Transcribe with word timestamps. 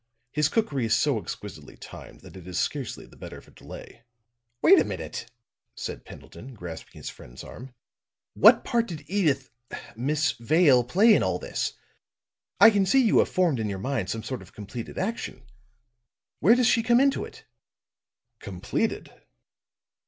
His 0.31 0.49
cookery 0.49 0.87
is 0.87 0.95
so 0.95 1.21
exquisitely 1.21 1.77
timed 1.77 2.21
that 2.21 2.35
it 2.35 2.47
is 2.47 2.57
scarcely 2.57 3.05
the 3.05 3.15
better 3.15 3.39
for 3.39 3.51
delay." 3.51 4.01
"Wait 4.63 4.79
a 4.79 4.83
minute," 4.83 5.29
said 5.75 6.05
Pendleton, 6.05 6.55
grasping 6.55 6.97
his 6.99 7.11
friend's 7.11 7.43
arm. 7.43 7.75
"What 8.33 8.63
part 8.63 8.87
did 8.87 9.05
Edyth 9.07 9.51
Miss 9.95 10.31
Vale 10.31 10.83
play 10.83 11.13
in 11.13 11.21
all 11.21 11.37
this? 11.37 11.73
I 12.59 12.71
can 12.71 12.87
see 12.87 13.03
you 13.05 13.19
have 13.19 13.29
formed 13.29 13.59
in 13.59 13.69
your 13.69 13.77
mind 13.77 14.09
some 14.09 14.23
sort 14.23 14.41
of 14.41 14.53
completed 14.53 14.97
action. 14.97 15.43
Where 16.39 16.55
does 16.55 16.65
she 16.65 16.81
come 16.81 16.99
into 16.99 17.23
it?" 17.23 17.45
"Completed!" 18.39 19.13